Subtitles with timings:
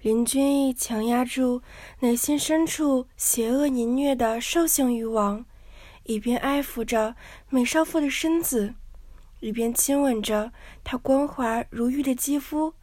[0.00, 1.60] 林君毅强压住
[1.98, 5.44] 内心深处邪恶淫虐的兽性欲望，
[6.04, 7.16] 一边爱抚着
[7.48, 8.74] 美少妇的身子，
[9.40, 10.52] 一边亲吻着
[10.84, 12.74] 她光滑如玉的肌肤，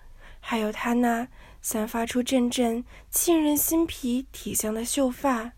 [0.42, 1.30] 还有她那
[1.62, 5.54] 散发出阵阵沁人心脾体香的秀发。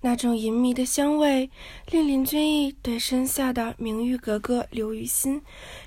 [0.00, 1.50] 那种淫靡的香味，
[1.90, 5.42] 令林君毅对身下的名誉格格刘雨欣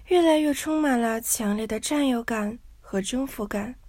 [0.07, 3.80] 越来越充满了强烈的占有感和征服感。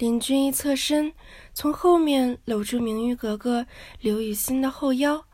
[0.00, 1.12] 林君一侧身，
[1.52, 3.66] 从后面搂住明玉格格
[4.00, 5.26] 刘雨欣的后腰，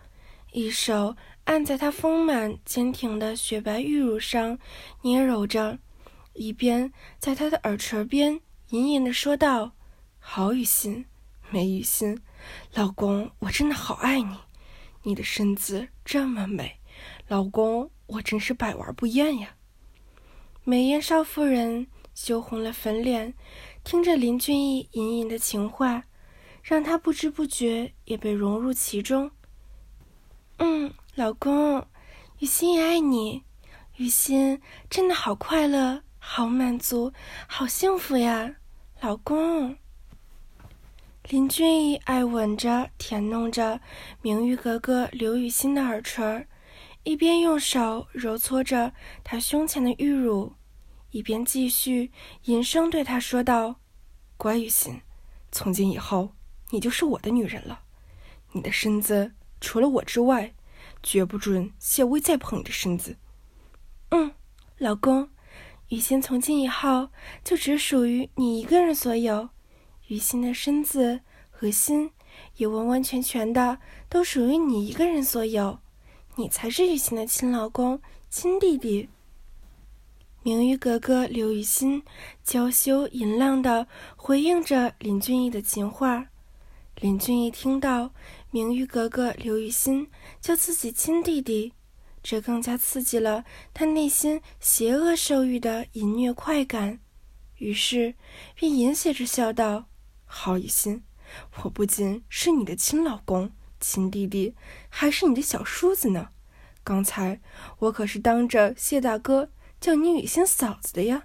[0.51, 4.59] 一手按在她丰满坚挺的雪白玉乳上
[5.03, 5.79] 捏揉着，
[6.33, 8.41] 一边在她的耳垂边
[8.71, 9.71] 隐隐地说道
[10.19, 11.05] ：“好雨欣，
[11.51, 12.21] 美雨欣，
[12.75, 14.37] 老公，我真的好爱你，
[15.05, 16.81] 你的身子这么美，
[17.29, 19.55] 老公，我真是百玩不厌呀。”
[20.69, 23.33] 美艳少妇人羞红了粉脸。
[23.87, 26.03] 听着林俊逸隐隐的情话，
[26.61, 29.31] 让他不知不觉也被融入其中。
[30.57, 31.87] 嗯，老公，
[32.41, 33.45] 雨欣也爱你，
[33.99, 37.13] 雨欣真的好快乐，好满足，
[37.47, 38.57] 好幸福呀，
[39.01, 39.77] 老公。
[41.29, 43.81] 林俊逸爱吻着、舔弄着
[44.21, 46.49] 明玉格格刘雨欣的耳垂，
[47.05, 50.53] 一边用手揉搓着她胸前的玉乳。
[51.17, 52.13] 一边继续
[52.45, 53.77] 吟声对他说道
[54.37, 55.01] ：“乖雨欣，
[55.51, 56.35] 从今以后
[56.69, 57.81] 你就是我的女人了。
[58.53, 60.53] 你的身子除了我之外，
[61.03, 63.17] 绝不准谢薇再碰你的身子。
[64.13, 64.35] ”“嗯，
[64.77, 65.31] 老公，
[65.89, 67.09] 雨欣从今以后
[67.43, 69.49] 就只属于你一个人所有。
[70.09, 72.11] 雨欣的身子和心
[72.57, 73.79] 也完完全全的
[74.11, 75.79] 都属于你一个人所有。
[76.35, 79.09] 你才是雨欣的亲老公、亲弟弟。”
[80.47, 82.05] 明玉格格刘雨欣
[82.45, 86.29] 娇羞淫浪地回应着林俊逸的情话。
[87.01, 88.13] 林俊逸听到
[88.53, 90.09] 明玉格格刘雨欣
[90.41, 91.73] 叫自己亲弟弟，
[92.23, 97.01] 这更加刺激了他内心邪恶兽欲的淫虐快感，
[97.57, 98.15] 于是
[98.55, 99.87] 便淫邪着笑道
[100.27, 101.03] ：“好雨欣，
[101.65, 104.55] 我不仅是你的亲老公、亲弟弟，
[104.89, 106.29] 还是你的小叔子呢。
[106.85, 107.41] 刚才
[107.81, 111.25] 我可是当着谢大哥。”叫你雨欣嫂子的呀！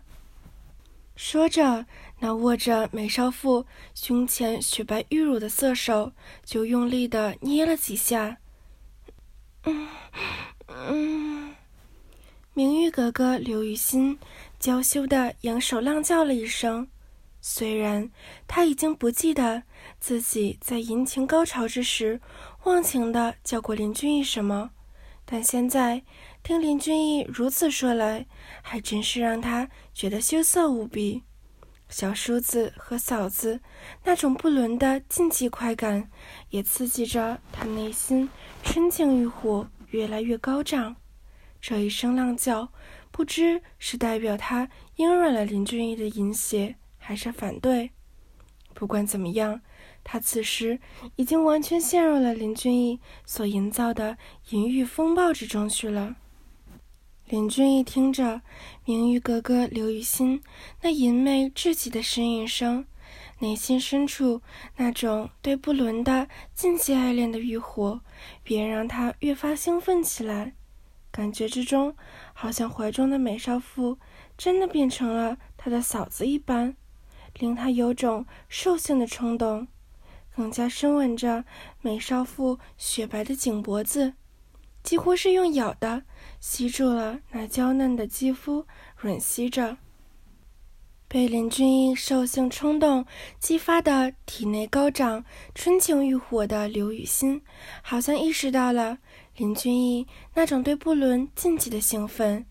[1.15, 1.85] 说着，
[2.19, 6.13] 那握着美少妇胸前雪白玉乳的色手
[6.43, 8.37] 就用力的捏了几下。
[9.63, 9.87] 嗯
[10.67, 11.55] 嗯，
[12.53, 14.17] 明玉格格刘雨欣
[14.59, 16.87] 娇羞的扬手浪叫了一声。
[17.39, 18.09] 虽然
[18.47, 19.63] 她已经不记得
[19.99, 22.19] 自己在淫情高潮之时
[22.63, 24.71] 忘情的叫过林君逸什么，
[25.25, 26.03] 但现在。
[26.43, 28.25] 听林俊逸如此说来，
[28.63, 31.23] 还真是让他觉得羞涩无比。
[31.87, 33.59] 小叔子和嫂子
[34.03, 36.09] 那种不伦的禁忌快感，
[36.49, 38.29] 也刺激着他内心
[38.63, 40.95] 春情欲火越来越高涨。
[41.59, 42.71] 这一声浪叫，
[43.11, 47.91] 不知是代表他应软了林俊逸的淫邪，还是反对。
[48.73, 49.61] 不管怎么样。
[50.03, 50.79] 他此时
[51.15, 54.17] 已经完全陷入了林俊逸所营造的
[54.49, 56.15] 淫欲风暴之中去了。
[57.31, 58.41] 林俊逸听着
[58.83, 60.43] 明玉格格刘雨欣
[60.81, 62.85] 那淫媚至极的呻吟声，
[63.39, 64.41] 内心深处
[64.75, 68.01] 那种对不伦的禁忌爱恋的欲火，
[68.43, 70.55] 便让他越发兴奋起来。
[71.09, 71.95] 感觉之中，
[72.33, 73.97] 好像怀中的美少妇
[74.37, 76.75] 真的变成了他的嫂子一般，
[77.39, 79.69] 令他有种兽性的冲动，
[80.35, 81.45] 更加深吻着
[81.79, 84.15] 美少妇雪白的颈脖子。
[84.83, 86.03] 几乎是用咬的
[86.41, 88.65] 吸住了那娇嫩的肌肤，
[88.99, 89.77] 吮吸着。
[91.07, 93.05] 被林俊逸兽性冲动
[93.37, 95.23] 激发的体内高涨、
[95.53, 97.41] 春情欲火的刘雨欣，
[97.83, 98.97] 好像意识到了
[99.35, 102.45] 林俊逸那种对不伦禁忌的兴奋，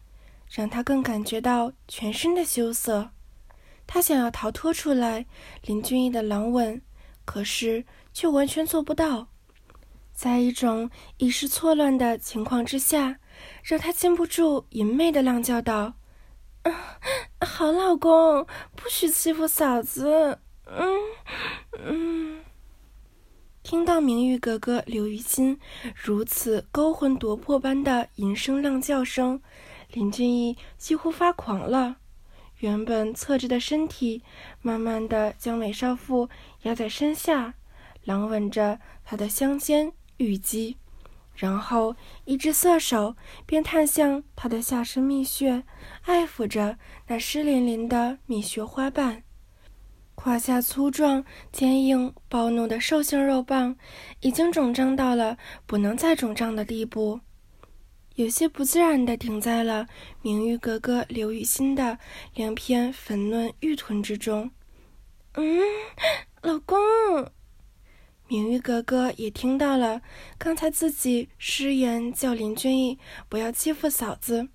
[0.48, 3.10] 让他更感觉到全身的羞涩。
[3.88, 5.26] 他想要逃脱出来
[5.62, 6.80] 林俊逸的狼吻，
[7.24, 9.26] 可是却完全做不到。
[10.12, 13.18] 在一种意识错乱的情况之下，
[13.62, 15.94] 让他禁不住淫媚的浪叫道
[17.40, 18.46] ：“好老公，
[18.76, 20.98] 不许欺负嫂子。”嗯
[21.84, 22.40] 嗯。
[23.62, 25.58] 听到明玉格格刘玉欣
[25.94, 29.40] 如此勾魂夺魄般的吟声浪叫声，
[29.92, 31.96] 林俊逸几乎发狂了。
[32.58, 34.22] 原本侧着的身体，
[34.60, 36.28] 慢慢的将美少妇
[36.62, 37.54] 压在身下，
[38.04, 40.76] 狼吻着她的香肩玉肌，
[41.40, 41.96] 然后
[42.26, 43.16] 一只色手
[43.46, 45.64] 便探向她的下身蜜穴，
[46.02, 46.76] 爱抚着
[47.06, 49.22] 那湿淋淋的蜜穴花瓣。
[50.14, 53.74] 胯下粗壮、坚硬、暴怒的兽性肉棒，
[54.20, 57.20] 已经肿胀到了不能再肿胀的地步。
[58.16, 59.86] 有些不自然地顶在了
[60.20, 61.98] 明玉格格刘雨欣的
[62.34, 64.50] 两片粉嫩玉臀之中。
[65.36, 65.58] 嗯，
[66.42, 66.76] 老公，
[68.30, 70.00] 明玉格格也听到了
[70.38, 72.96] 刚才自己失言叫林俊逸
[73.28, 74.46] 不要欺负嫂子，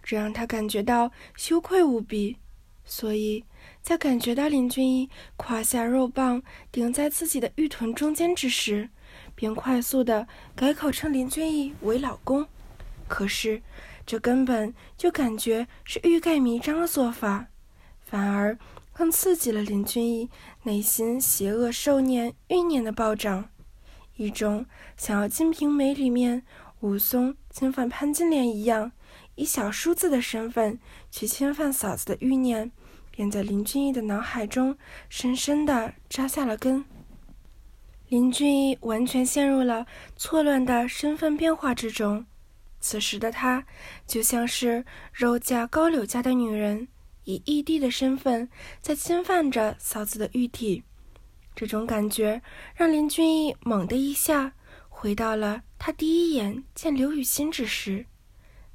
[0.00, 2.36] 这让他感觉到羞愧无比，
[2.84, 3.44] 所以
[3.82, 6.40] 在感觉到林俊逸胯下肉棒
[6.70, 8.88] 顶在自己的玉臀中间之时，
[9.34, 12.46] 便快速地改口称林俊逸为老公。
[13.08, 13.60] 可是，
[14.06, 17.48] 这根本就感觉是欲盖弥彰的做法，
[18.04, 18.56] 反而
[19.00, 20.28] 更刺激了林俊逸
[20.64, 23.48] 内心邪恶兽念欲念的暴涨，
[24.16, 26.42] 一种想要《金瓶梅》里面
[26.80, 28.92] 武松侵犯潘金莲一样，
[29.36, 30.78] 以小叔子的身份
[31.10, 32.70] 去侵犯嫂子的欲念，
[33.10, 34.76] 便在林俊逸的脑海中
[35.08, 36.84] 深深的扎下了根。
[38.08, 42.26] 林俊逸完全陷入了错乱的身份变化之中。
[42.80, 43.64] 此时的他，
[44.06, 46.88] 就像是肉嫁高柳家的女人，
[47.24, 48.48] 以义弟的身份
[48.80, 50.82] 在侵犯着嫂子的玉体。
[51.54, 52.40] 这种感觉
[52.74, 54.52] 让林俊逸猛地一下
[54.88, 58.06] 回到了他第一眼见刘雨欣之时，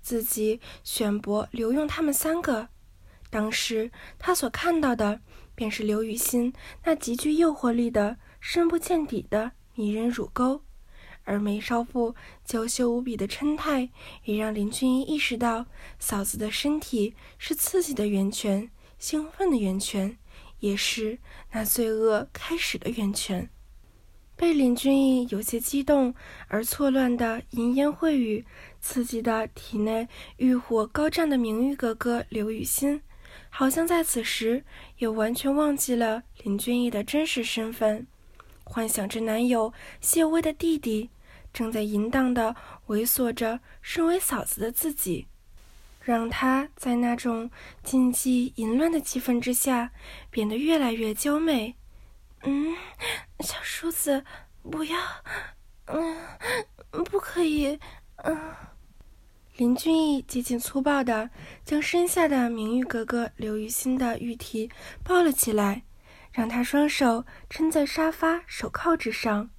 [0.01, 2.67] 自己选博刘用他们三个，
[3.29, 3.89] 当时
[4.19, 5.21] 他所看到的
[5.55, 6.53] 便是刘雨欣
[6.83, 10.64] 那极具诱惑力的深不见底的迷人乳沟。
[11.25, 13.89] 而梅少妇娇羞无比的嗔态，
[14.23, 15.65] 也让林俊逸意识到，
[15.99, 20.17] 嫂子的身体是刺激的源泉，兴奋的源泉，
[20.59, 21.19] 也是
[21.51, 23.49] 那罪恶开始的源泉。
[24.37, 26.13] 被林俊逸有些激动
[26.49, 28.45] 而错乱的淫言秽语
[28.81, 33.01] 刺激的体内欲火高涨的明玉格格刘雨欣，
[33.49, 34.65] 好像在此时
[34.97, 38.05] 也完全忘记了林俊逸的真实身份，
[38.65, 41.09] 幻想着男友谢薇的弟弟。
[41.55, 42.53] 正在淫荡的
[42.87, 45.25] 猥琐着身为嫂子的自己，
[46.01, 47.49] 让她在那种
[47.81, 49.91] 禁忌淫乱的气氛之下
[50.29, 51.77] 变得越来越娇媚。
[52.43, 52.75] 嗯，
[53.39, 54.25] 小叔子，
[54.69, 54.99] 不要，
[55.85, 56.17] 嗯，
[57.05, 57.79] 不可以，
[58.17, 58.37] 嗯。
[59.55, 61.29] 林俊逸极尽粗暴的
[61.63, 64.69] 将身下的明玉格格刘雨欣的玉体
[65.01, 65.83] 抱了起来，
[66.33, 69.49] 让她双手撑在沙发手铐之上，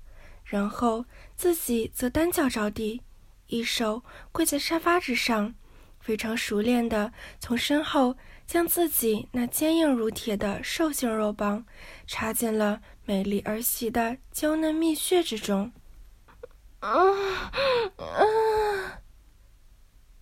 [0.47, 1.05] 然后。
[1.37, 3.03] 自己则单脚着地，
[3.49, 4.03] 一手
[4.33, 5.55] 跪在沙发之上，
[6.01, 8.17] 非常熟练地从身后
[8.47, 11.67] 将自己那坚硬如铁的兽性肉棒
[12.07, 15.71] 插进了美丽儿媳的娇嫩蜜穴之中。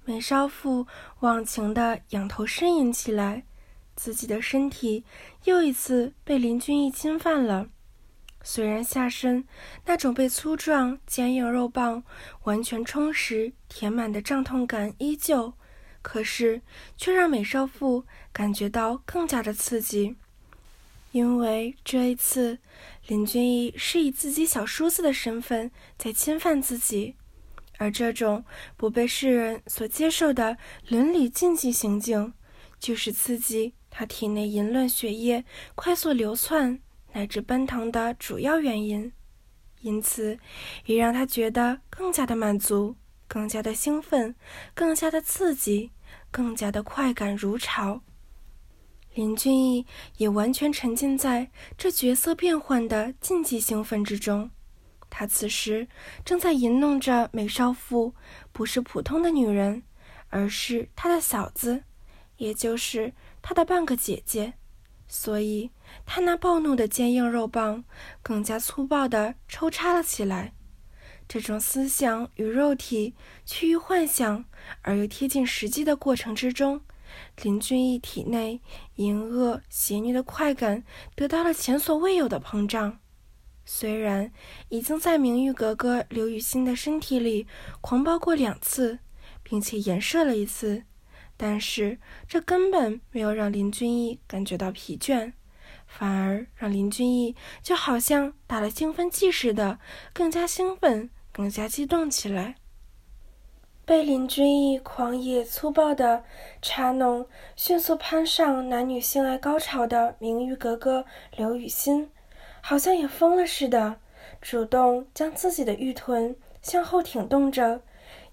[0.04, 0.88] 美少妇
[1.20, 3.44] 忘情地仰头呻吟起来，
[3.94, 5.04] 自己的身体
[5.44, 7.68] 又一次被林俊逸侵犯了。
[8.46, 9.42] 虽然下身
[9.86, 12.04] 那种被粗壮坚硬肉棒
[12.42, 15.54] 完全充实填满的胀痛感依旧，
[16.02, 16.60] 可是
[16.98, 20.14] 却让美少妇感觉到更加的刺激，
[21.12, 22.58] 因为这一次
[23.06, 27.16] 林俊逸是以自己小叔子的身份在侵犯自己，
[27.78, 28.44] 而这种
[28.76, 30.58] 不被世人所接受的
[30.88, 32.34] 伦理禁忌行径，
[32.78, 36.78] 就是刺激他体内淫乱血液快速流窜。
[37.14, 39.10] 乃至奔腾的主要原因，
[39.80, 40.38] 因此
[40.84, 42.96] 也让他觉得更加的满足，
[43.28, 44.34] 更加的兴奋，
[44.74, 45.92] 更加的刺激，
[46.30, 48.02] 更加的快感如潮。
[49.14, 54.50] 林俊逸也完全沉浸在这角色变换的禁忌兴奋之中，
[55.08, 55.86] 他此时
[56.24, 58.12] 正在吟弄着美少妇，
[58.50, 59.84] 不是普通的女人，
[60.30, 61.84] 而是他的嫂子，
[62.38, 64.54] 也就是他的半个姐姐。
[65.06, 65.70] 所以，
[66.06, 67.84] 他那暴怒的坚硬肉棒
[68.22, 70.52] 更加粗暴地抽插了起来。
[71.26, 73.14] 这种思想与肉体
[73.46, 74.44] 趋于幻想
[74.82, 76.82] 而又贴近实际的过程之中，
[77.42, 78.60] 林俊逸体内
[78.96, 80.84] 淫恶邪虐的快感
[81.14, 82.98] 得到了前所未有的膨胀。
[83.64, 84.30] 虽然
[84.68, 87.46] 已经在明玉格格刘雨欣的身体里
[87.80, 88.98] 狂暴过两次，
[89.42, 90.84] 并且颜射了一次。
[91.36, 91.98] 但是
[92.28, 95.32] 这根本没有让林俊逸感觉到疲倦，
[95.96, 99.78] 反而让林俊逸就好像打了兴奋剂似的，
[100.12, 102.56] 更加兴奋，更加激动起来。
[103.86, 106.24] 被林俊逸狂野粗暴的
[106.60, 111.04] 插弄，迅速攀上男女性爱高潮的名誉格格
[111.36, 112.10] 刘雨欣，
[112.60, 114.00] 好像也疯了似的，
[114.40, 117.82] 主动将自己的玉臀向后挺动着，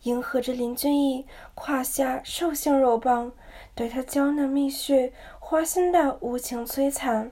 [0.03, 3.31] 迎合着林俊逸胯下兽性肉棒
[3.75, 7.31] 对他娇嫩蜜穴、花心的无情摧残，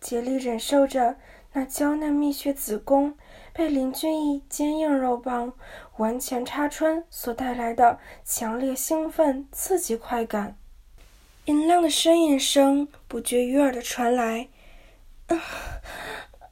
[0.00, 1.16] 竭力忍受着
[1.52, 3.16] 那娇嫩蜜穴子宫。
[3.52, 5.52] 被林俊逸坚硬肉棒
[5.96, 10.56] 完全插穿所带来的强烈兴奋、刺激快感，
[11.46, 14.48] 音量的呻吟声不绝于耳的传来。
[15.26, 15.36] 啊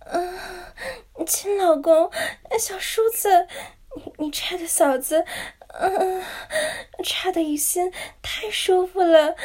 [0.00, 0.74] 啊！
[1.24, 2.10] 亲老公，
[2.58, 3.46] 小叔子，
[3.94, 5.24] 你你插的嫂子，
[5.78, 6.22] 嗯，
[7.04, 9.36] 插的雨欣太舒服了，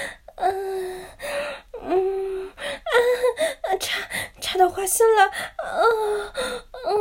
[0.42, 1.06] 嗯
[1.82, 4.02] 嗯啊，插
[4.40, 5.32] 插到花心了，啊
[6.84, 6.92] 啊！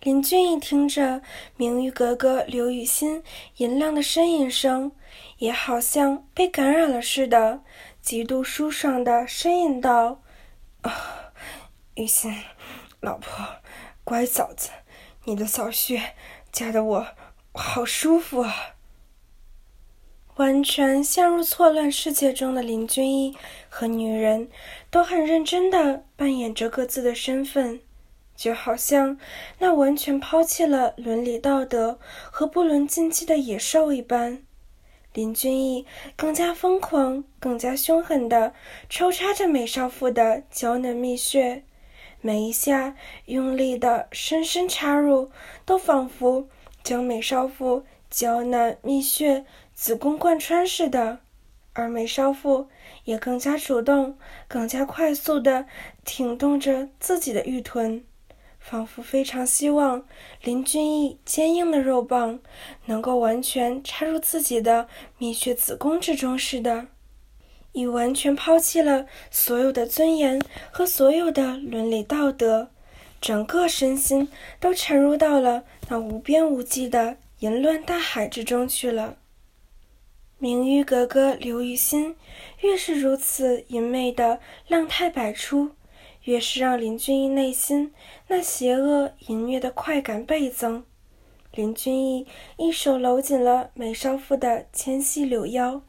[0.00, 1.20] 林俊逸听着
[1.56, 3.24] 明玉格格刘雨欣
[3.56, 4.92] 银亮的呻吟声，
[5.38, 7.62] 也好像被感染了似的，
[8.00, 10.22] 极度舒爽的呻吟道
[10.82, 11.32] ：“啊，
[11.96, 12.32] 雨欣，
[13.00, 13.44] 老婆，
[14.04, 14.70] 乖嫂子，
[15.24, 16.14] 你的扫穴
[16.52, 17.06] 夹得我
[17.52, 18.54] 好舒服啊！”
[20.36, 23.34] 完全陷入错乱世界中的林俊逸
[23.68, 24.48] 和女人，
[24.90, 27.80] 都很认真的扮演着各自的身份。
[28.36, 29.18] 就好像
[29.60, 31.98] 那完全抛弃了伦理道德
[32.30, 34.42] 和不伦禁忌的野兽一般，
[35.14, 38.52] 林俊逸更加疯狂、更加凶狠地
[38.90, 41.64] 抽插着美少妇的娇嫩蜜穴，
[42.20, 45.30] 每一下用力的深深插入，
[45.64, 46.46] 都仿佛
[46.82, 49.46] 将美少妇娇嫩蜜穴
[49.76, 51.20] 子宫贯穿似的，
[51.74, 52.66] 而美少妇
[53.04, 54.16] 也更加主动、
[54.48, 55.66] 更加快速地
[56.02, 58.02] 挺动着自己的玉臀。
[58.58, 60.04] 仿佛非常希望
[60.42, 62.40] 林俊逸坚硬的肉棒
[62.86, 66.86] 能够完全插入自己的蜜穴子宫之中似的，
[67.72, 70.40] 已完全抛弃了所有的尊严
[70.72, 72.70] 和所有的伦理道德，
[73.20, 74.28] 整个身心
[74.58, 79.18] 都沉入到了那无边无际的淫乱大海之中去了。
[80.38, 82.16] 名誉格格刘雨欣
[82.60, 85.72] 越是如此淫媚的浪态百出。
[86.24, 87.94] 越是让林俊逸内心
[88.26, 90.84] 那邪恶淫虐的快感倍增。
[91.52, 92.26] 林俊逸
[92.56, 95.82] 一手搂紧了美少妇的纤细柳腰，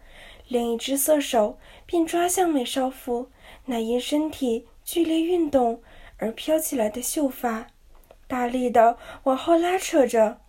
[0.47, 3.31] 另一只色手便抓向美少妇
[3.65, 5.81] 那因身体剧烈运动
[6.17, 7.65] 而飘起来的秀发，
[8.27, 10.39] 大力的往后拉扯着，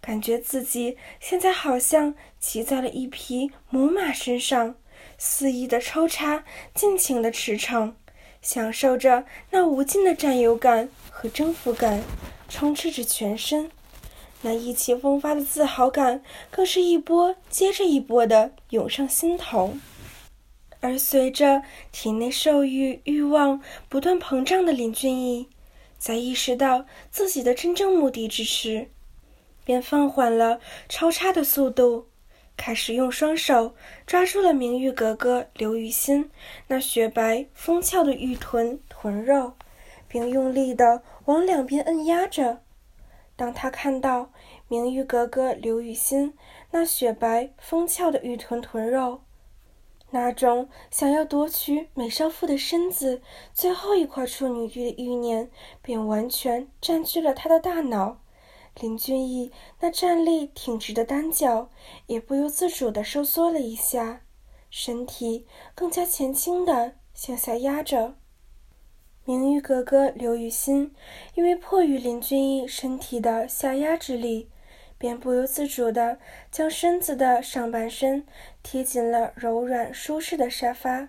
[0.00, 2.16] 感觉自己现在好像
[2.48, 4.76] 骑在了一匹母马身上，
[5.18, 7.94] 肆意的抽插，尽情的驰骋。
[8.40, 12.04] 享受着那无尽的占有感和征服感，
[12.48, 13.68] 充斥着全身，
[14.42, 19.74] 那意气风发的自豪感更是一波接着一波的涌上心头。
[20.78, 25.48] 而随着体内兽欲欲望不断膨胀的林俊逸，
[25.98, 28.88] 在意识到自己的真正目的之时，
[29.64, 32.06] 便放缓了抽插的速度。
[32.56, 33.74] 开始用双手
[34.06, 36.30] 抓住了明玉格格刘雨欣
[36.68, 39.52] 那雪白丰翘的玉臀臀肉，
[40.08, 42.62] 并用力地往两边摁压着。
[43.36, 44.30] 当他看到
[44.68, 46.32] 明玉格格刘雨欣
[46.70, 49.20] 那雪白丰翘的玉臀臀肉，
[50.10, 53.20] 那种想要夺取美少妇的身子
[53.52, 55.50] 最后一块处女地的欲念，
[55.82, 58.18] 便完全占据了他的大脑。
[58.78, 61.70] 林俊逸那站立挺直的单脚
[62.06, 64.20] 也不由自主地收缩了一下，
[64.68, 68.16] 身体更加前倾地向下压着。
[69.24, 70.94] 明玉格格刘雨欣
[71.34, 74.50] 因为迫于林俊逸身体的下压之力，
[74.98, 76.18] 便不由自主地
[76.50, 78.26] 将身子的上半身
[78.62, 81.08] 贴紧了柔软舒适的沙发，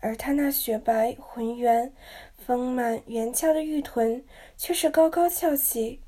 [0.00, 1.94] 而他那雪白浑圆、
[2.36, 4.24] 丰满圆翘的玉臀
[4.56, 6.00] 却是高高翘起。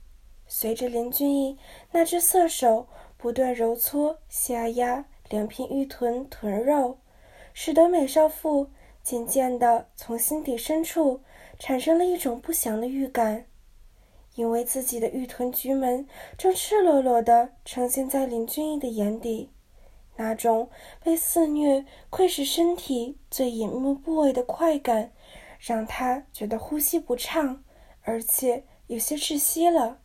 [0.48, 1.58] 随着林俊逸
[1.92, 2.88] 那只色手
[3.18, 6.98] 不断揉搓下压两片玉臀臀肉，
[7.52, 8.70] 使得美少妇
[9.02, 11.20] 渐渐地从心底深处
[11.58, 13.44] 产生了一种不祥的预感，
[14.36, 16.06] 因为自己的玉臀菊门
[16.38, 19.50] 正赤裸裸地呈现在林俊逸的眼底，
[20.16, 20.70] 那种
[21.04, 25.12] 被肆虐窥视身体最隐秘部位的快感，
[25.58, 27.62] 让他觉得呼吸不畅，
[28.02, 30.00] 而且有些窒息了。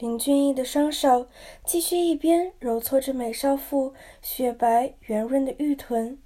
[0.00, 1.26] 林俊逸的双手
[1.62, 3.92] 继续一边揉搓着美少妇
[4.22, 6.18] 雪白圆润的玉臀，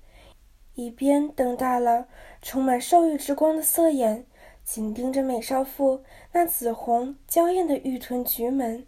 [0.75, 2.07] 一边瞪大了
[2.41, 4.27] 充满兽欲之光的色眼，
[4.63, 8.87] 紧盯着美少妇那紫红娇艳的玉臀菊门。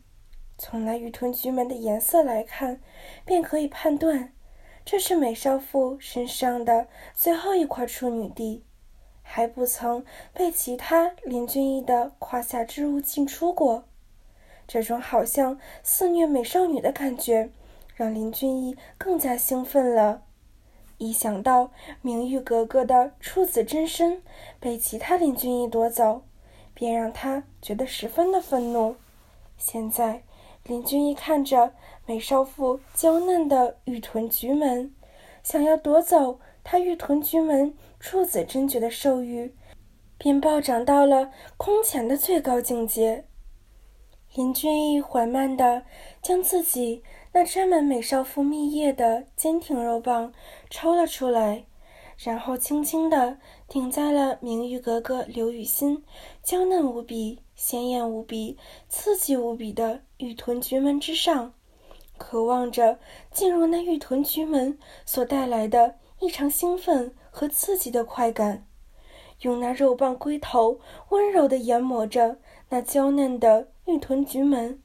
[0.56, 2.80] 从那玉臀菊门的颜色来看，
[3.24, 4.32] 便可以判断，
[4.84, 8.62] 这是美少妇身上的最后一块处女地，
[9.20, 13.82] 还不曾被其他林俊逸的胯下之物进出过。
[14.66, 17.50] 这种好像肆虐美少女的感觉，
[17.94, 20.22] 让林俊逸更加兴奋了。
[20.98, 21.70] 一想到
[22.00, 24.22] 明玉格格的处子真身
[24.58, 26.22] 被其他林俊逸夺走，
[26.72, 28.96] 便让他觉得十分的愤怒。
[29.58, 30.22] 现在，
[30.64, 31.72] 林俊逸看着
[32.06, 34.94] 美少妇娇嫩的玉臀菊门，
[35.42, 39.54] 想要夺走她玉臀菊门处子真诀的兽欲，
[40.18, 43.24] 便暴涨到了空前的最高境界。
[44.36, 45.82] 林俊逸缓慢地
[46.20, 47.02] 将自己。
[47.32, 50.30] 那沾满美少妇蜜液的坚挺肉棒
[50.68, 51.64] 抽了出来，
[52.18, 56.04] 然后轻轻地顶在了明玉格格刘雨欣
[56.42, 58.58] 娇嫩无比、鲜艳无比、
[58.90, 61.54] 刺激无比的玉臀菊门之上，
[62.18, 62.98] 渴望着
[63.32, 68.66] 进入那玉臀菊门所带来的异常兴奋和刺激的快感，
[69.40, 70.78] 用那肉棒龟头
[71.08, 72.38] 温柔地研磨着
[72.68, 74.80] 那娇嫩的玉臀菊门。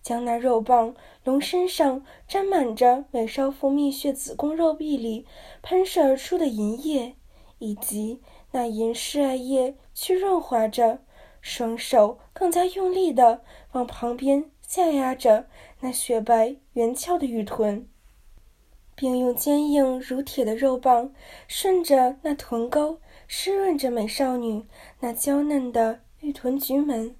[0.00, 5.26] 将那肉棒龙身上沾满着美少妇蜜血子宫肉壁里
[5.60, 7.16] 喷射而出的银液，
[7.58, 11.00] 以及那银饰艾叶去润滑着，
[11.42, 13.42] 双手更加用力地
[13.72, 15.46] 往旁边下压着
[15.80, 17.86] 那雪白圆翘的玉臀，
[18.94, 21.12] 并用坚硬如铁的肉棒
[21.48, 24.64] 顺着那臀沟湿润着美少女
[25.00, 27.14] 那娇嫩的玉臀菊门。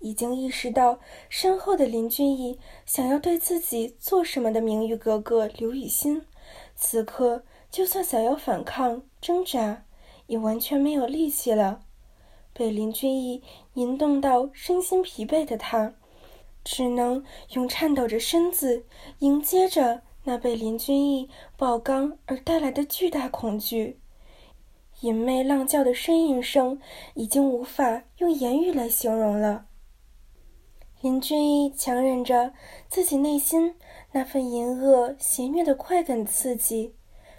[0.00, 6.22] 已经意识到身后的林俊逸想要对自己做什么的名誉格格刘雨欣，
[6.74, 9.84] 此刻就算想要反抗挣扎，
[10.26, 11.82] 也完全没有力气了。
[12.52, 13.42] 被林俊逸
[13.74, 15.94] 引动到身心疲惫的他，
[16.64, 18.84] 只能用颤抖着身子
[19.20, 24.00] 迎接着那被林俊逸爆缸而带来的巨大恐惧。
[25.02, 26.78] 淫媚浪叫的呻吟声
[27.14, 29.66] 已经无法用言语来形容了。
[31.00, 32.52] 林俊一强忍着
[32.90, 33.74] 自己内心
[34.12, 36.94] 那份淫恶邪虐的快感刺激，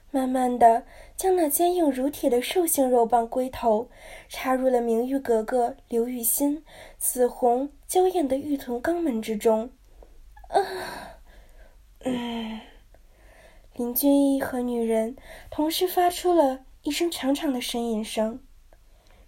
[0.10, 0.84] 慢慢的
[1.16, 3.88] 将那坚硬如铁的兽性肉棒龟头
[4.28, 6.64] 插入了明玉格格刘雨欣
[6.98, 9.70] 紫红娇艳的玉臀肛门之中。
[10.48, 10.58] 啊，
[12.00, 12.62] 嗯，
[13.76, 15.16] 林俊一和女人
[15.52, 18.40] 同时发出了一声长长的呻吟声。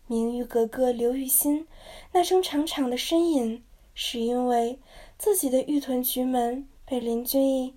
[0.08, 1.68] 明玉格格刘雨欣
[2.14, 3.64] 那声长长的呻吟。
[3.94, 4.80] 是因为
[5.18, 7.76] 自己的玉臀菊门被林俊逸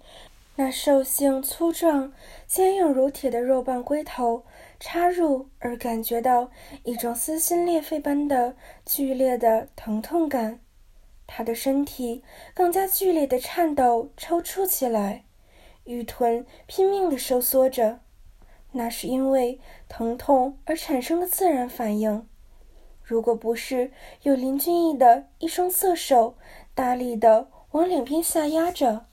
[0.56, 2.12] 那兽性粗壮、
[2.46, 4.44] 坚硬如铁的肉棒龟头
[4.80, 6.50] 插入而感觉到
[6.84, 10.60] 一种撕心裂肺般的剧烈的疼痛感，
[11.26, 12.22] 他的身体
[12.54, 15.24] 更加剧烈的颤抖抽搐起来，
[15.84, 18.00] 玉臀拼命的收缩着，
[18.72, 22.26] 那是因为疼痛而产生的自然反应。
[23.06, 23.92] 如果不是
[24.22, 26.34] 有林俊逸的一双色手
[26.74, 29.06] 大力的往两边下压着，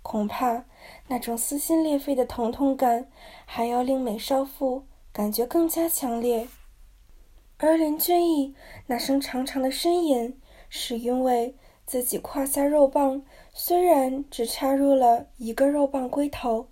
[0.00, 0.64] 恐怕
[1.08, 3.06] 那种撕心裂肺的疼痛感
[3.44, 6.48] 还要令美少妇感觉更加强烈。
[7.58, 8.54] 而林俊逸
[8.86, 11.54] 那声长长的呻吟，是因为
[11.84, 16.68] 自己胯下肉棒虽然只插入了一个肉棒龟头。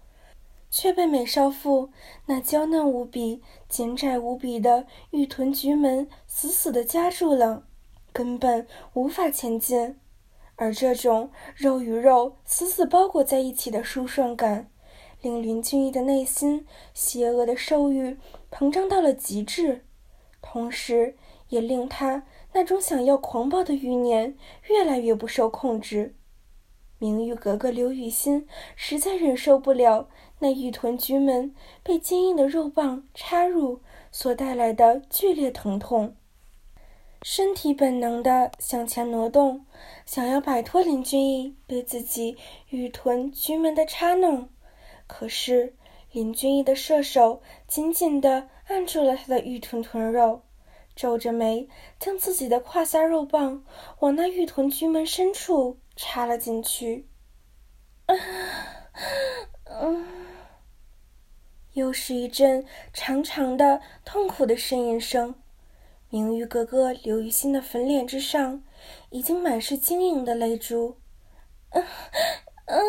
[0.73, 1.91] 却被美少妇
[2.27, 7.65] 那娇嫩无比、紧窄无比的玉臀菊门死死地夹住了，
[8.11, 10.01] 根本无法前进。
[10.57, 14.71] 而这种肉与肉死死包裹在一起的舒爽感，
[15.21, 18.17] 令林俊逸的内心邪恶的兽欲
[18.51, 19.85] 膨胀到了极致，
[20.41, 21.17] 同时
[21.49, 24.37] 也令他那种想要狂暴的欲念
[24.71, 26.15] 越来越不受控制。
[26.99, 30.09] 明玉格格刘雨欣实在忍受不了。
[30.43, 36.17] 那玉臀菊门被坚硬的肉棒插入所带来的剧烈疼痛，
[37.23, 39.65] 身体本能的向前挪动，
[40.05, 42.37] 想要摆脱林俊逸对自己
[42.71, 44.49] 玉臀菊门的插弄。
[45.07, 45.77] 可是
[46.11, 50.43] 林俊逸的射手紧紧的按住了他的玉臀臀肉，
[50.97, 51.69] 皱着眉
[52.01, 53.65] 将自己的胯下肉棒
[54.01, 57.07] 往那玉臀菊门深处插了进去。
[58.07, 58.17] 啊，
[59.81, 60.22] 嗯。
[61.75, 65.35] 又是一阵长长的、痛苦的呻吟声。
[66.11, 68.63] 明玉格格刘雨欣的粉脸之上，
[69.09, 70.99] 已经满是晶莹的泪珠。
[71.71, 71.83] 嗯
[72.67, 72.81] 嗯，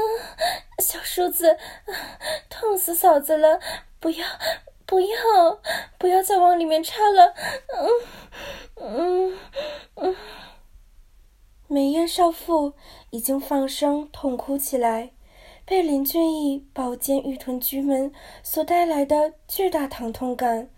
[0.79, 1.57] 小叔子，
[2.49, 3.61] 痛死嫂子了！
[4.01, 4.27] 不要，
[4.85, 5.61] 不要，
[5.97, 7.33] 不要再往里面插了！
[7.79, 7.89] 嗯，
[8.75, 9.39] 嗯，
[9.95, 10.15] 嗯。
[11.67, 12.73] 美艳少妇
[13.09, 15.12] 已经放声痛哭起来，
[15.65, 18.11] 被林俊逸宝剑玉臀菊门
[18.43, 20.69] 所带来的巨大疼痛感，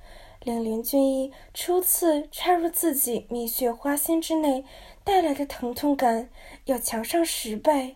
[0.44, 4.64] 令林俊逸初次插入自己蜜雪花心之内
[5.04, 6.30] 带来的疼痛感
[6.66, 7.96] 要强上十倍，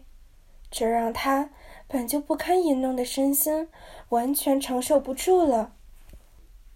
[0.71, 1.51] 这让他
[1.87, 3.69] 本就不堪淫弄的身心
[4.09, 5.73] 完全承受不住了。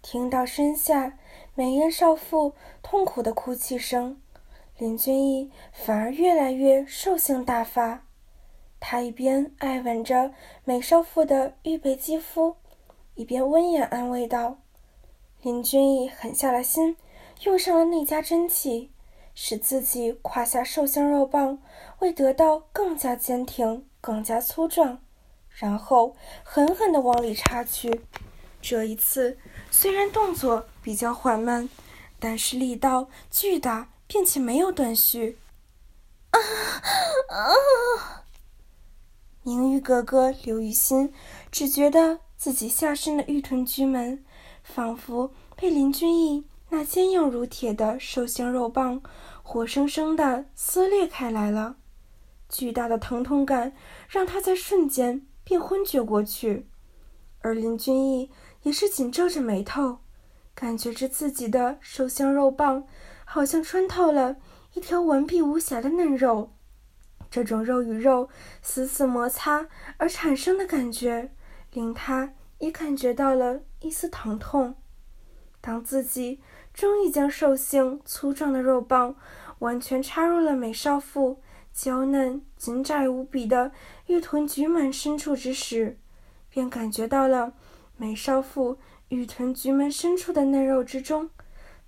[0.00, 1.18] 听到身下
[1.56, 4.20] 美艳少妇痛苦的哭泣声。
[4.78, 8.04] 林俊逸反而越来越兽性大发，
[8.86, 12.56] 他一边爱吻着美少妇的玉背肌肤，
[13.14, 14.58] 一边温言安慰道
[15.40, 16.98] ：“林俊逸狠下了心，
[17.44, 18.90] 用上了内家真气，
[19.34, 21.58] 使自己胯下瘦香肉棒
[22.00, 25.00] 为得到更加坚挺、更加粗壮，
[25.48, 28.02] 然后狠狠地往里插去。
[28.60, 29.38] 这一次
[29.70, 31.70] 虽然动作比较缓慢，
[32.20, 35.38] 但是力道巨大。”并且没有断续。
[36.30, 36.38] 啊
[37.30, 38.23] 啊！
[39.44, 41.12] 明玉格格刘雨欣
[41.52, 44.24] 只觉得自己下身的玉臀居门，
[44.62, 49.02] 仿佛被林君逸那坚硬如铁的手心肉棒
[49.42, 51.76] 活生生的撕裂开来了。
[52.48, 53.74] 巨大的疼痛感
[54.08, 56.66] 让他在瞬间便昏厥过去，
[57.40, 58.30] 而林君逸
[58.62, 59.98] 也是紧皱着眉头，
[60.54, 62.84] 感觉着自己的手心肉棒。
[63.26, 64.36] 好像穿透了
[64.74, 66.50] 一条完璧无瑕的嫩肉，
[67.34, 68.28] 这种肉与肉
[68.62, 69.66] 死死摩擦
[69.96, 71.32] 而产生的感觉，
[71.72, 74.76] 令他也感觉到了一丝疼痛。
[75.60, 76.40] 当自己
[76.72, 79.16] 终于将兽性粗壮的肉棒
[79.58, 81.40] 完全插入了美少妇
[81.72, 83.72] 娇嫩紧窄无比的
[84.06, 85.98] 玉臀菊门深处之时，
[86.48, 87.54] 便感觉到了
[87.96, 91.30] 美少妇玉臀菊门深处的嫩肉之中，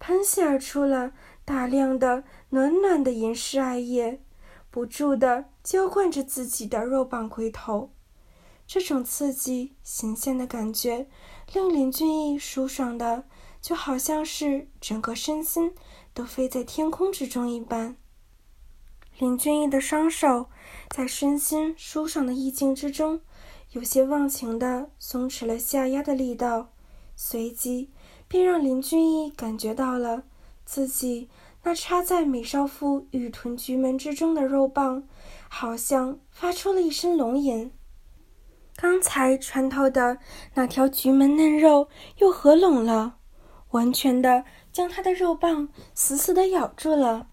[0.01, 1.13] 喷泻而出了。
[1.45, 4.21] 大量的暖暖的银饰艾叶，
[4.77, 7.95] 不住地浇灌着自己的肉棒龟头。
[8.67, 11.09] 这种刺激、新鲜的感觉，
[11.55, 13.25] 令林俊逸舒爽的，
[13.63, 15.75] 就好像是整个身心
[16.13, 17.97] 都飞在天空之中一般。
[19.19, 20.51] 林俊逸的双手
[20.91, 23.23] 在身心舒爽的意境之中，
[23.71, 26.69] 有些忘情地松弛了下压的力道，
[27.17, 27.89] 随即
[28.29, 30.25] 便让林俊逸感觉到了。
[30.67, 31.31] 自己
[31.67, 35.03] 那插在美少妇玉臀菊门之中的肉棒，
[35.49, 37.73] 好像发出了一声龙吟。
[38.77, 40.19] 刚才穿透的
[40.55, 43.17] 那条菊门嫩肉又合拢了，
[43.71, 47.27] 完全的将他的肉棒死死的咬住了。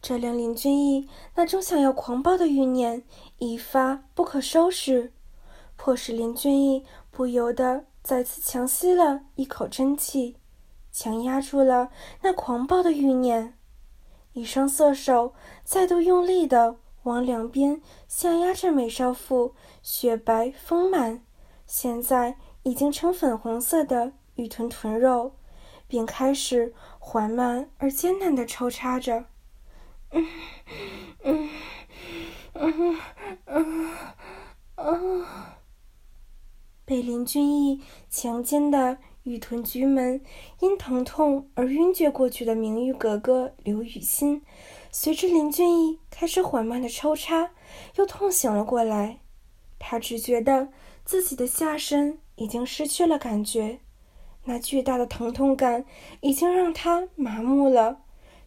[0.00, 3.04] 这令林俊逸那种想要狂暴的欲念
[3.36, 5.12] 一发不可收拾，
[5.76, 10.38] 迫使林俊逸不由得再次强吸了一口真气。
[10.90, 11.90] 强压住了
[12.22, 13.57] 那狂暴的欲念，
[14.38, 21.24] 一双色手再度用力地往两边下压着美少妇雪白丰满、
[21.66, 25.34] 现在已经呈粉红色的玉臀臀肉，
[25.88, 29.24] 并开始缓慢而艰难地抽插着。
[30.12, 30.26] 嗯
[31.24, 31.50] 嗯
[32.54, 32.96] 嗯
[33.46, 33.90] 嗯
[34.76, 35.26] 嗯，
[36.84, 38.98] 被林俊逸强奸的。
[39.28, 40.22] 玉臀菊门
[40.60, 44.42] 因疼痛而晕厥过去的明玉格格刘雨欣，
[44.90, 47.50] 随着林俊逸开始缓慢的抽插，
[47.96, 49.18] 又痛醒了过来。
[49.78, 50.68] 他只觉得
[51.04, 53.80] 自己的下身已经失去了感觉，
[54.44, 55.84] 那巨大的疼痛感
[56.20, 58.00] 已经让他麻木了，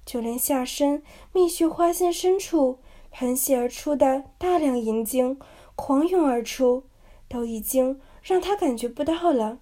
[0.04, 2.80] 就连下身蜜穴花心深处
[3.12, 5.40] 喷泄而出的大量银精
[5.76, 6.84] 狂涌而出，
[7.30, 9.60] 都已经让他感觉不到了。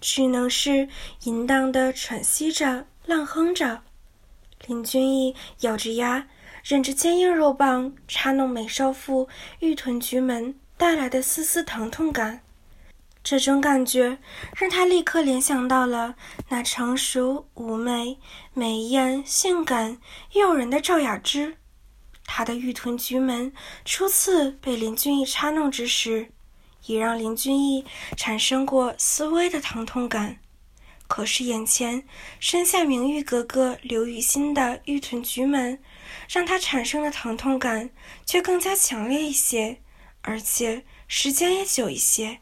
[0.00, 0.88] 只能是
[1.24, 3.82] 淫荡的喘息着，浪哼着。
[4.66, 6.26] 林君逸咬着牙，
[6.64, 9.28] 忍着坚硬肉棒插弄美少妇
[9.60, 12.40] 玉臀菊门带来的丝丝疼痛感。
[13.22, 14.18] 这种感觉
[14.56, 16.14] 让他立刻联想到了
[16.48, 18.18] 那成熟、妩媚、
[18.54, 19.98] 美艳、性感、
[20.32, 21.56] 诱人的赵雅芝。
[22.24, 23.52] 她的玉臀菊门
[23.84, 26.30] 初次被林君逸插弄之时。
[26.86, 27.84] 也让林俊逸
[28.16, 30.38] 产生过丝微的疼痛感，
[31.06, 32.04] 可是眼前
[32.38, 35.80] 身下明玉格格刘雨欣的玉臀菊门，
[36.28, 37.90] 让他产生的疼痛感
[38.24, 39.80] 却更加强烈一些，
[40.22, 42.38] 而且时间也久一些，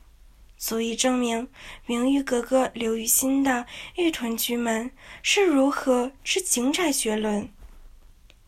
[0.57, 1.48] 足以证明
[1.87, 4.90] 明玉格格刘雨欣的玉臀菊门
[5.22, 7.48] 是如何之紧窄绝伦。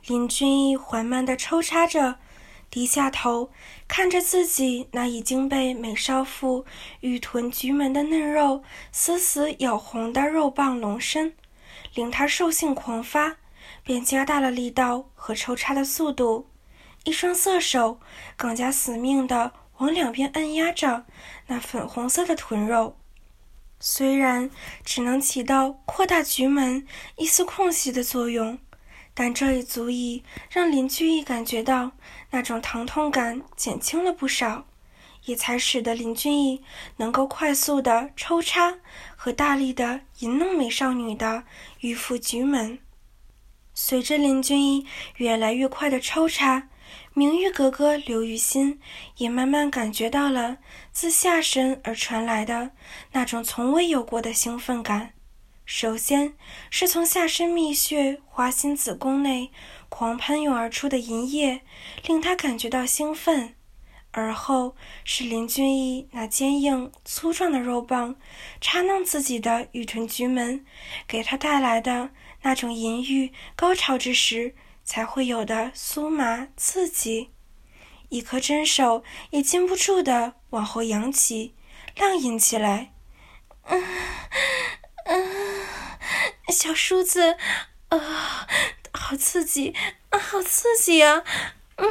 [0.07, 2.19] 林俊逸缓慢地抽插着。
[2.71, 3.51] 低下头
[3.91, 6.65] 看着自己那已经被美少妇
[7.01, 11.35] 玉臀菊门的嫩肉死死咬红的肉棒龙身，
[11.97, 13.39] 令他兽性狂发，
[13.83, 16.47] 便加大了力道和抽插的速度，
[17.03, 17.99] 一双色手
[18.37, 21.05] 更加死命地往两边按压着
[21.49, 22.97] 那粉红色的臀肉。
[23.81, 24.49] 虽然
[24.85, 28.57] 只能起到扩大菊门一丝空隙的作用。
[29.23, 31.93] 但这也足以让林俊逸感觉到
[32.31, 34.65] 那种疼痛感减轻了不少，
[35.27, 36.63] 也才使得林俊逸
[36.97, 38.79] 能够快速的抽插
[39.15, 41.45] 和大力的淫弄美少女的
[41.81, 42.79] 玉腹菊门。
[43.75, 46.71] 随着林俊逸越来越快的抽插，
[47.13, 48.81] 明玉格格刘雨欣
[49.19, 50.57] 也慢慢感觉到了
[50.93, 52.71] 自下身而传来的
[53.13, 55.13] 那种从未有过的兴奋感。
[55.73, 56.35] 首先
[56.69, 59.53] 是从下身蜜穴滑行子宫内
[59.89, 61.63] 狂喷涌而出的淫液，
[62.05, 63.55] 令他感觉到兴奋；
[64.11, 68.17] 而后是林俊逸那坚硬粗壮的肉棒
[68.61, 70.67] 插弄自己的玉臀菊门，
[71.07, 72.11] 给他带来的
[72.43, 77.31] 那种淫欲高潮之时才会有的酥麻刺激。
[78.09, 81.55] 一颗真手也禁不住的往后扬起，
[81.97, 82.93] 浪吟起来。
[83.67, 83.81] 嗯。
[85.03, 85.17] 嗯，
[86.51, 87.37] 小叔子，
[87.89, 88.47] 啊，
[88.93, 89.75] 好刺激
[90.11, 91.23] 啊，好刺激啊！
[91.77, 91.89] 嗯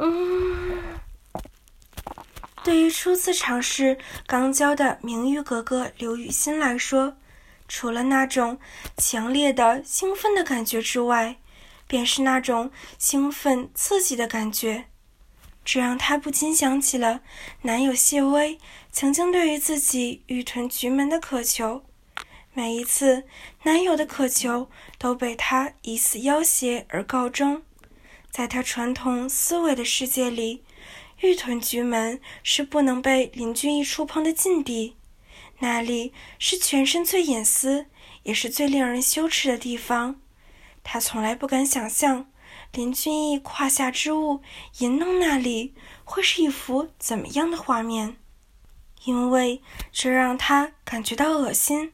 [0.00, 0.82] 嗯。
[2.62, 7.16] 对于初次尝试刚交的明玉格格刘雨欣来说，
[7.68, 8.58] 除了那种
[8.96, 11.36] 强烈的兴奋的感觉之外，
[11.86, 14.86] 便是那种兴奋刺激的感觉，
[15.62, 17.20] 这让她不禁想起了
[17.62, 18.58] 男友谢威。
[18.90, 21.84] 曾经对于自己玉臀菊门的渴求，
[22.56, 23.24] 每一次
[23.64, 27.62] 男友的渴求都被他以死要挟而告终。
[28.30, 30.62] 在他传统思维的世界里，
[31.20, 34.96] 玉臀菊门是不能被林俊逸触碰的禁地，
[35.58, 37.86] 那里是全身最隐私，
[38.22, 40.20] 也是最令人羞耻的地方。
[40.84, 42.30] 他从来不敢想象
[42.72, 44.42] 林俊逸胯下之物
[44.78, 48.16] 淫弄那里会是一幅怎么样的画面。
[49.06, 51.92] 因为这让他感觉到恶心，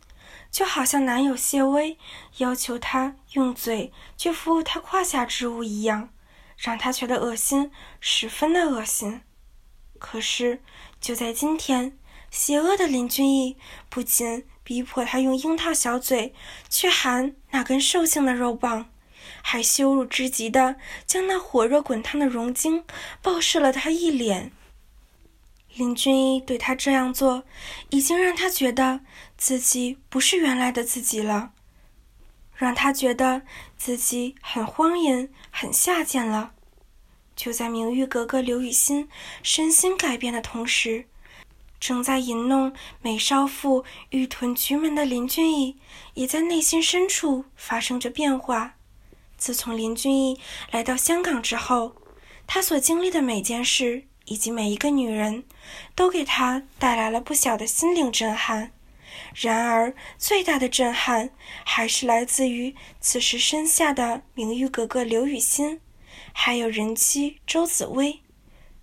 [0.50, 1.96] 就好像男友谢威
[2.38, 6.10] 要求他用嘴去服务他胯下之物一样，
[6.56, 9.22] 让他觉得恶心，十分的恶心。
[9.98, 10.62] 可是
[11.00, 11.98] 就在今天，
[12.30, 13.56] 邪恶的林俊逸
[13.88, 16.34] 不仅逼迫他用樱桃小嘴
[16.68, 18.90] 去含那根兽性的肉棒，
[19.42, 22.84] 还羞辱至极的将那火热滚烫的熔精
[23.22, 24.52] 爆射了他一脸。
[25.74, 27.44] 林俊逸对他这样做，
[27.90, 29.00] 已经让他觉得
[29.40, 31.52] 自己不是原来的自己了，
[32.54, 33.40] 让他觉得
[33.78, 36.52] 自己很荒淫、很下贱了。
[37.34, 39.08] 就在明玉格格刘雨欣
[39.42, 41.06] 身心改变的同时，
[41.80, 45.78] 正在引弄美少妇玉臀菊门的林俊逸，
[46.12, 48.74] 也在内心深处发生着变化。
[49.38, 50.38] 自从林俊逸
[50.70, 51.96] 来到香港之后，
[52.46, 54.04] 他所经历的每件事。
[54.26, 55.42] 以及每一个女人，
[55.96, 58.70] 都给他带来了不小的心灵震撼。
[59.34, 61.30] 然而，最大的震撼
[61.64, 65.80] 还是来自于此时身下的名誉格格刘雨欣，
[66.32, 68.20] 还有人妻周紫薇。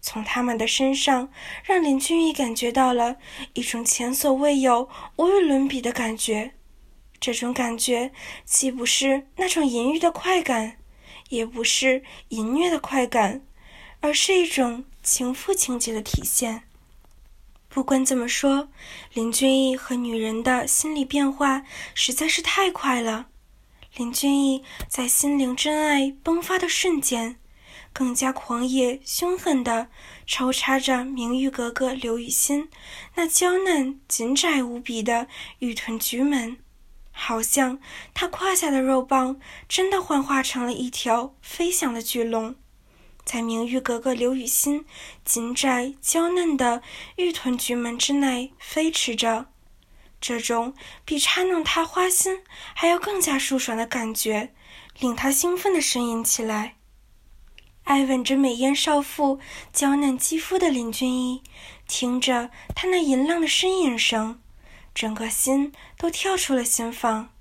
[0.02, 1.30] 从他们的身上，
[1.64, 3.18] 让林俊逸感觉到了
[3.54, 6.54] 一种前所未有、无与伦比的感觉。
[7.20, 8.12] 这种感觉
[8.46, 10.78] 既不是那种淫欲的快感，
[11.30, 13.46] 也不是淫虐的快感，
[14.02, 14.86] 而是一种。
[15.04, 16.64] 情妇情节的体现。
[17.70, 18.70] 不管怎么说，
[19.14, 23.28] 林俊逸和女人的心理变化实在是太快了。
[23.96, 27.38] 林俊逸在心灵真爱迸发的瞬间，
[27.94, 29.90] 更加狂野凶狠地
[30.26, 32.70] 抽插着明玉格格刘雨欣
[33.16, 35.28] 那娇嫩紧窄无比的
[35.60, 36.58] 玉臀菊门，
[37.12, 37.80] 好像
[38.14, 42.56] 他胯下的肉棒真的幻化成了一条飞翔的巨龙。
[43.28, 44.86] 在明玉格格刘雨欣
[45.26, 46.82] 紧窄娇嫩的
[47.18, 49.48] 玉臀菊门之内飞驰着，
[50.22, 52.42] 这种比插弄她花心
[52.74, 54.54] 还要更加舒爽的感觉，
[55.02, 56.76] 令他兴奋地呻吟起来。
[57.84, 59.42] 爱吻着美艳少妇
[59.74, 61.44] 娇嫩肌肤的林俊逸，
[61.86, 64.42] 听着她那淫浪的呻吟声，
[64.96, 67.34] 整个心都跳出了心房，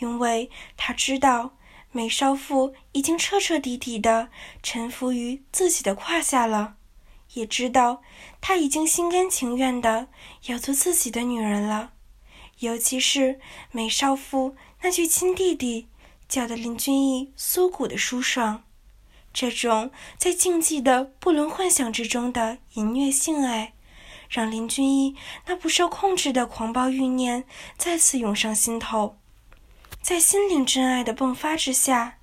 [0.00, 1.56] 因为他知道。
[1.96, 4.28] 美少妇已经彻彻底底的
[4.64, 6.74] 臣服于自己的胯下了，
[7.34, 8.02] 也知道
[8.40, 10.08] 她已经心甘情愿的
[10.46, 11.92] 要做自己的女人了。
[12.58, 13.38] 尤其是
[13.70, 15.86] 美少妇那句“亲弟弟”，
[16.28, 18.64] 叫得林俊逸酥骨的舒爽。
[19.32, 23.74] 这种在竞技的不伦幻想之中的淫虐性爱，
[24.28, 25.14] 让林俊逸
[25.46, 27.44] 那不受控制的狂暴欲念
[27.78, 29.18] 再次涌上心头。
[30.04, 32.18] 在心领真爱的迸发之下，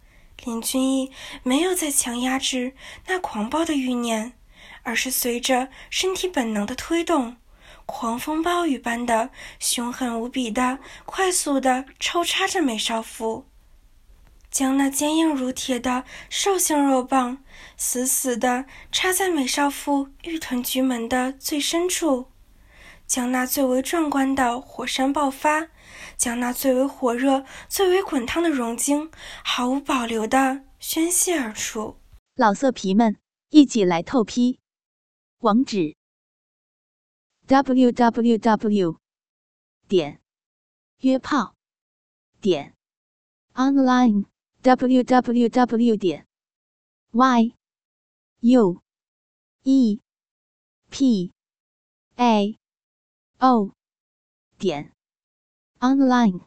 [0.45, 2.75] 林俊逸没有再强压制
[3.07, 4.33] 那狂暴的欲念，
[4.83, 7.37] 而是随着身体本能的推动，
[7.87, 13.47] 狂风暴雨般的凶狠无比的快速的抽插着美少妇，
[14.51, 17.39] 将那坚硬如铁的兽性肉棒
[17.77, 22.27] 死死的插在美少妇玉臀菊门的最深处，
[23.07, 25.69] 将那最为壮观的火山爆发。
[26.21, 29.09] 将那最为火热、最为滚烫的熔精
[29.43, 31.97] 毫无保留地宣泄而出。
[32.35, 33.17] 老色皮们，
[33.49, 34.59] 一起来透批！
[35.39, 35.95] 网址
[37.47, 38.99] ：w w w
[39.87, 40.21] 点
[40.99, 41.55] 约炮
[42.39, 42.75] 点
[43.55, 44.25] online
[44.61, 46.27] w w w 点
[47.13, 47.55] y
[48.41, 48.79] u
[49.63, 49.99] e
[50.91, 51.31] p
[52.17, 52.59] a
[53.39, 53.71] o
[54.59, 54.93] 点。
[55.81, 56.39] Online